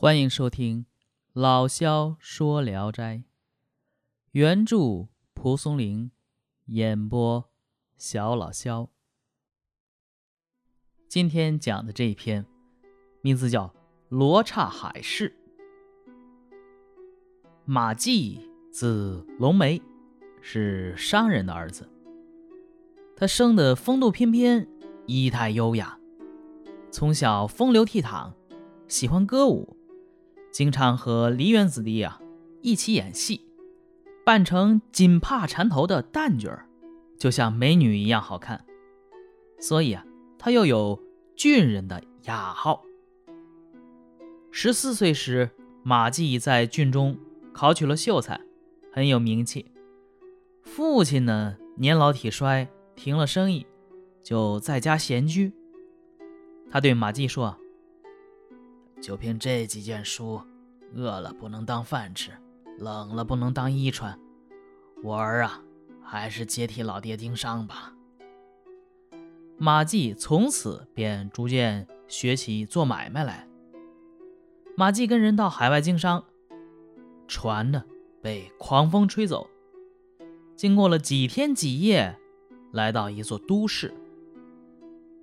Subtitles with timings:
[0.00, 0.86] 欢迎收听
[1.32, 3.16] 老萧说《聊斋》，
[4.30, 6.12] 原著蒲松龄，
[6.66, 7.50] 演播
[7.96, 8.90] 小老萧。
[11.08, 12.46] 今天讲的这一篇，
[13.22, 13.66] 名字叫
[14.08, 15.30] 《罗刹海市》。
[17.64, 19.82] 马季字龙眉，
[20.40, 21.90] 是商人的儿子。
[23.16, 24.68] 他生得风度翩翩，
[25.06, 25.98] 仪态优雅，
[26.92, 28.32] 从小风流倜傥，
[28.86, 29.76] 喜欢歌舞。
[30.50, 32.20] 经常和梨园子弟啊
[32.62, 33.42] 一起演戏，
[34.24, 36.66] 扮成锦帕缠头的旦角儿，
[37.16, 38.64] 就像美女一样好看。
[39.60, 40.04] 所以啊，
[40.38, 41.00] 他又有
[41.36, 42.82] 俊人的雅号。
[44.50, 45.50] 十四岁时，
[45.82, 47.16] 马季在郡中
[47.52, 48.40] 考取了秀才，
[48.92, 49.70] 很有名气。
[50.62, 53.66] 父亲呢，年老体衰，停了生意，
[54.22, 55.52] 就在家闲居。
[56.70, 57.56] 他对马季说。
[59.00, 60.40] 就凭这几件书，
[60.94, 62.32] 饿了不能当饭吃，
[62.78, 64.18] 冷了不能当衣穿。
[65.02, 65.62] 我儿啊，
[66.02, 67.94] 还是接替老爹经商吧。
[69.56, 73.48] 马季从此便逐渐学起做买卖来。
[74.76, 76.24] 马季跟人到海外经商，
[77.26, 77.84] 船呢
[78.20, 79.48] 被狂风吹走，
[80.54, 82.18] 经过了几天几夜，
[82.72, 83.94] 来到一座都市。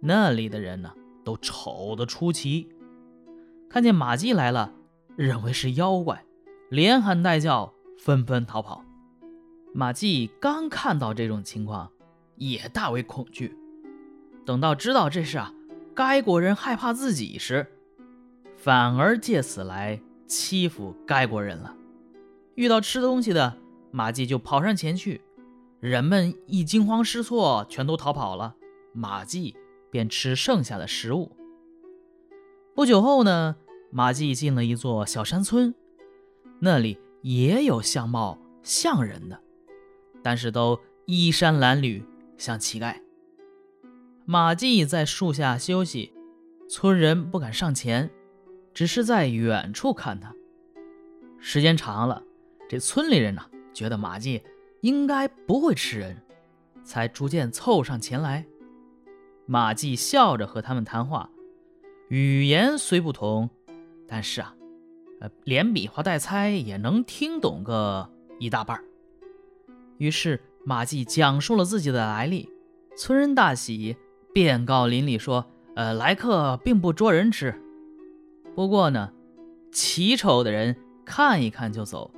[0.00, 0.92] 那里的人呢，
[1.24, 2.68] 都丑得出奇。
[3.68, 4.72] 看见马季来了，
[5.16, 6.24] 认为是妖怪，
[6.70, 8.84] 连喊带叫，纷纷逃跑。
[9.72, 11.90] 马季刚看到这种情况，
[12.36, 13.56] 也大为恐惧。
[14.46, 15.52] 等到知道这是啊，
[15.94, 17.66] 该国人害怕自己时，
[18.56, 21.74] 反而借此来欺负该国人了。
[22.54, 23.56] 遇到吃东西的，
[23.90, 25.22] 马季就跑上前去，
[25.80, 28.54] 人们一惊慌失措，全都逃跑了。
[28.92, 29.56] 马季
[29.90, 31.36] 便吃剩下的食物。
[32.74, 33.54] 不久后呢？
[33.92, 35.72] 马季进了一座小山村，
[36.58, 39.40] 那里也有相貌像人的，
[40.24, 42.02] 但是都衣衫褴褛，
[42.36, 42.96] 像乞丐。
[44.24, 46.12] 马季在树下休息，
[46.68, 48.10] 村人不敢上前，
[48.72, 50.34] 只是在远处看他。
[51.38, 52.24] 时间长了，
[52.68, 53.42] 这村里人呢，
[53.72, 54.42] 觉得马季
[54.80, 56.20] 应该不会吃人，
[56.82, 58.44] 才逐渐凑上前来。
[59.46, 61.30] 马季笑着和他们谈话，
[62.08, 63.48] 语言虽不同。
[64.06, 64.54] 但是啊，
[65.20, 68.78] 呃，连比划带猜也能听懂个一大半
[69.96, 72.50] 于是马季讲述了自己的来历，
[72.96, 73.96] 村人大喜，
[74.32, 77.54] 便告邻里说：“呃，来客并不捉人吃。
[78.54, 79.12] 不过呢，
[79.72, 82.12] 奇丑的人看一看就走，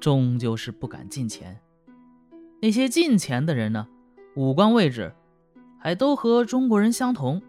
[0.00, 1.60] 终究是不敢近前。
[2.62, 3.86] 那些近前的人呢，
[4.34, 5.14] 五官位置
[5.78, 7.42] 还都和中国人相同。”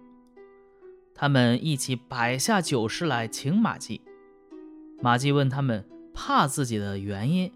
[1.19, 4.01] 他们一起摆下酒食来请马季。
[5.01, 5.83] 马季问他们
[6.13, 7.51] 怕自己的原因，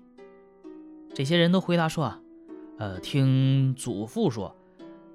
[1.13, 2.22] 这些人都回答说：“啊，
[2.79, 4.55] 呃，听祖父说，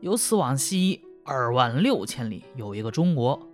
[0.00, 3.50] 由此往西二万六千里有一个中国，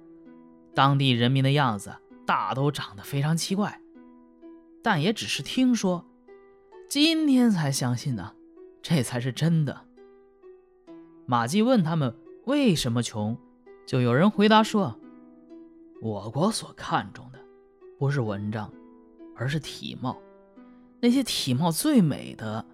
[0.74, 1.94] 当地人民的样子
[2.26, 3.80] 大都长得非常奇怪，
[4.82, 6.04] 但也只是听说，
[6.86, 8.34] 今天才相信呢，
[8.82, 9.86] 这才是真的。”
[11.24, 12.14] 马季问他们
[12.44, 13.38] 为什么穷。
[13.86, 14.96] 就有人回答说
[16.00, 17.38] ：“我国所看重的，
[17.98, 18.72] 不是文章，
[19.36, 20.16] 而是体貌。
[21.00, 22.64] 那些体貌最美的，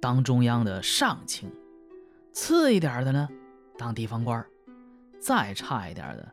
[0.00, 1.50] 当中央的上卿；
[2.32, 3.28] 次一点的呢，
[3.76, 4.40] 当地方官；
[5.18, 6.32] 再差一点的，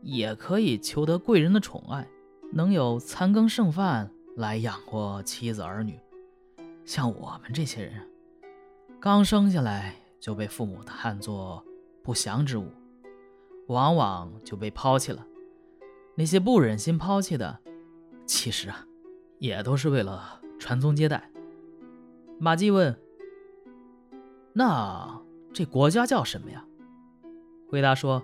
[0.00, 2.08] 也可以求得贵人的宠爱，
[2.52, 6.00] 能有残羹剩饭来养活妻子儿女。
[6.86, 8.08] 像我们这些人，
[8.98, 11.62] 刚生下来就被父母看作
[12.02, 12.66] 不祥之物。”
[13.68, 15.26] 往往就被抛弃了。
[16.16, 17.60] 那些不忍心抛弃的，
[18.26, 18.86] 其实啊，
[19.38, 21.30] 也都是为了传宗接代。
[22.38, 22.98] 马季问
[24.52, 26.64] ：“那这国家叫什么呀？”
[27.70, 28.22] 回答说：“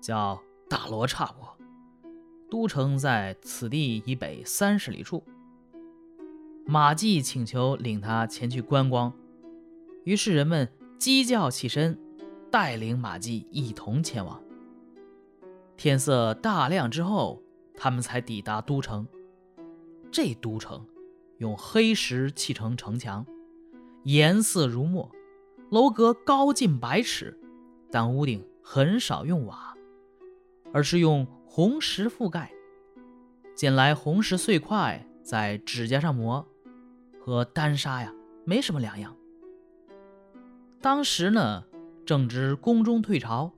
[0.00, 1.56] 叫大罗刹国，
[2.50, 5.24] 都城在此地以北三十里处。”
[6.66, 9.12] 马季请求领他前去观光，
[10.04, 10.68] 于是人们
[10.98, 11.98] 鸡叫起身，
[12.50, 14.40] 带领马季一同前往。
[15.82, 17.42] 天色大亮之后，
[17.74, 19.08] 他们才抵达都城。
[20.12, 20.86] 这都城
[21.38, 23.24] 用黑石砌成城墙，
[24.02, 25.10] 颜色如墨，
[25.70, 27.40] 楼阁高近百尺，
[27.90, 29.74] 但屋顶很少用瓦，
[30.70, 32.52] 而是用红石覆盖。
[33.54, 36.46] 捡来红石碎块在指甲上磨，
[37.18, 38.12] 和丹砂呀
[38.44, 39.16] 没什么两样。
[40.82, 41.64] 当时呢，
[42.04, 43.54] 正值宫中退朝。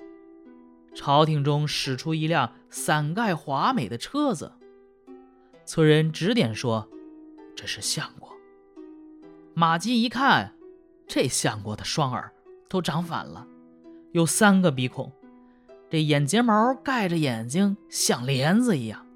[0.94, 4.53] 朝廷中驶出一辆伞盖华美的车子，
[5.65, 6.89] 村人指点说
[7.56, 8.31] ：“这是相国。”
[9.55, 10.55] 马季一看，
[11.06, 12.33] 这相国的双耳
[12.69, 13.47] 都长反了，
[14.12, 15.12] 有三个鼻孔，
[15.91, 19.06] 这眼睫毛盖着眼睛，像帘子一样。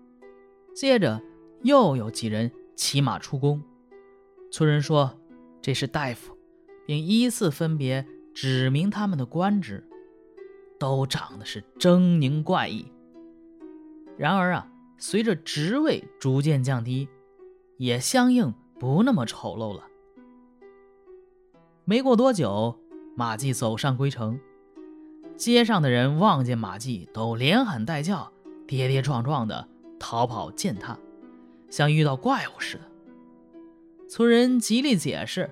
[0.74, 1.22] 接着
[1.62, 3.62] 又有几人骑马出宫，
[4.50, 5.18] 村人说
[5.62, 6.36] 这是大夫，
[6.86, 9.88] 并依次分别指明他们的官职，
[10.78, 12.90] 都长得是狰狞怪异。
[14.16, 14.68] 然而啊，
[14.98, 17.08] 随着职位逐渐降低，
[17.76, 19.84] 也相应不那么丑陋了。
[21.84, 22.78] 没过多久，
[23.14, 24.40] 马季走上归程，
[25.36, 28.32] 街上的人望见马季，都连喊带叫，
[28.66, 29.68] 跌跌撞撞的
[29.98, 30.98] 逃跑践踏，
[31.70, 32.82] 像遇到怪物似的。
[34.08, 35.50] 村人极力解释，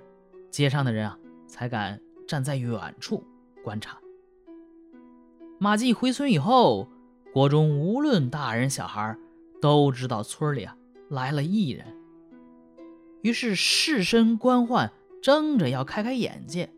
[0.51, 3.23] 街上的人啊才敢站在远处
[3.63, 3.99] 观察。
[5.65, 6.91] 马季回村以后，
[7.33, 9.17] 国中无论大人小孩，
[9.63, 10.77] 都知道村里啊
[11.09, 11.87] 来了异人，
[13.23, 14.91] 于是士绅官宦。
[15.23, 16.69] 争着要开开眼界，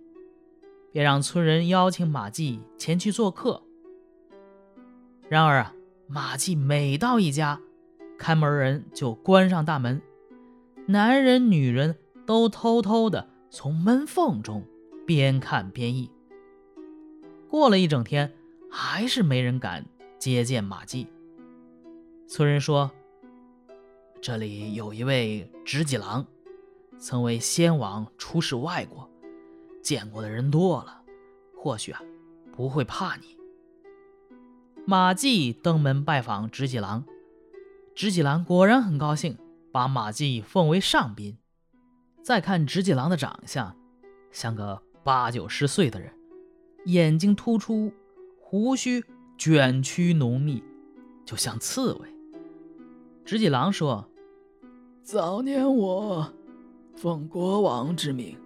[0.93, 3.61] 便让村人邀请马季前去做客。
[5.29, 5.75] 然而啊，
[6.07, 7.61] 马季每到一家，
[8.17, 10.01] 看门人就关上大门，
[10.87, 14.63] 男人女人都偷偷的从门缝中
[15.05, 16.09] 边看边议。
[17.49, 18.33] 过了一整天，
[18.71, 19.85] 还是没人敢
[20.19, 21.07] 接见马季。
[22.29, 22.91] 村人说
[24.21, 26.27] ：“这里有一位执戟郎。”
[26.99, 29.07] 曾为先王出使外国，
[29.83, 31.03] 见过的人多了，
[31.55, 32.01] 或许啊
[32.51, 33.37] 不会怕你。
[34.87, 37.05] 马季登门拜访执戟郎，
[37.95, 39.37] 执戟郎果然很高兴，
[39.71, 41.37] 把马季奉为上宾。
[42.23, 43.77] 再看执戟郎的长相，
[44.33, 46.11] 像个八九十岁的人，
[46.87, 47.93] 眼睛突出，
[48.49, 49.05] 胡须
[49.37, 50.63] 卷曲浓密，
[51.25, 52.09] 就像刺猬。
[53.25, 54.09] 执戟郎说
[55.03, 56.33] ：“早年我……”
[56.95, 58.39] 奉国王之命，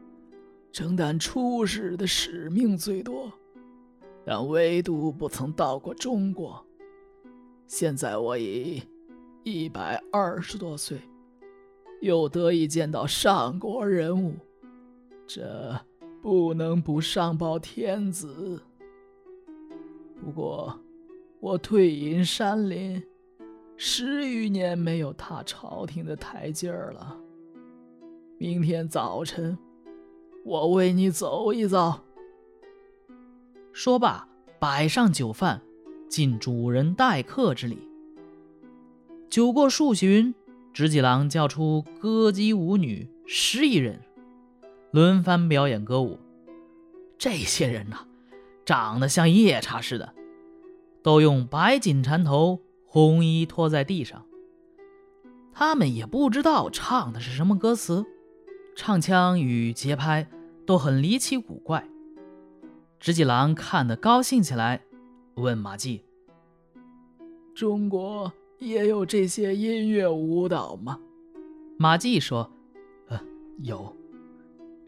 [0.72, 3.30] 承担出使的使命最多，
[4.24, 6.64] 但唯独不曾到过中国。
[7.66, 8.82] 现在我已
[9.44, 10.98] 一百二十多岁，
[12.00, 14.34] 又得以见到上国人物，
[15.26, 15.78] 这
[16.22, 18.62] 不能不上报天子。
[20.22, 20.78] 不过，
[21.40, 23.02] 我退隐山林，
[23.76, 27.18] 十余年没有踏朝廷的台阶儿了。
[28.36, 29.56] 明天早晨，
[30.44, 32.02] 我为你走一遭。
[33.72, 34.28] 说罢，
[34.58, 35.62] 摆上酒饭，
[36.08, 37.78] 尽主人待客之礼。
[39.30, 40.34] 酒过数巡，
[40.72, 44.00] 执戟郎叫出歌姬舞女十一人，
[44.90, 46.18] 轮番表演歌舞。
[47.16, 48.06] 这些人呐，
[48.70, 50.14] 长得像夜叉似的，
[51.02, 54.24] 都用白锦缠头，红衣拖在地上。
[55.52, 58.06] 他们也不知道唱的是什么歌词。
[58.76, 60.30] 唱腔与节拍
[60.66, 61.84] 都很离奇古怪。
[63.00, 64.84] 执戟郎看得高兴起来，
[65.34, 66.04] 问马季
[67.52, 71.00] ：“中国也有这些音乐舞蹈吗？”
[71.76, 72.48] 马季说
[73.10, 73.20] ：“呃，
[73.64, 73.96] 有。”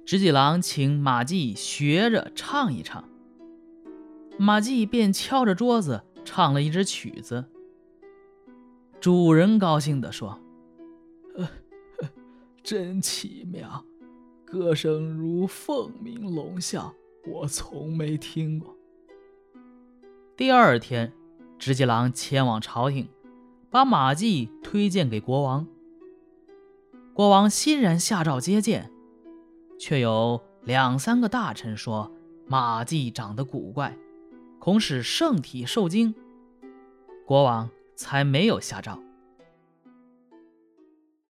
[0.07, 3.03] 执戟郎请马季学着唱一唱。
[4.39, 7.45] 马季便敲着桌子唱了一支曲子。
[9.01, 10.39] 主人高兴地说。
[12.63, 13.85] 真奇妙，
[14.45, 16.93] 歌声如凤鸣龙啸，
[17.27, 18.77] 我从没听过。
[20.37, 21.13] 第二天，
[21.59, 23.09] 执戟郎前往朝廷，
[23.69, 25.67] 把马季推荐给国王。
[27.13, 28.93] 国王欣然下诏接见，
[29.77, 32.13] 却有两三个大臣说
[32.47, 33.99] 马季长得古怪，
[34.65, 36.15] 恐使圣体受惊，
[37.27, 38.97] 国王才没有下诏。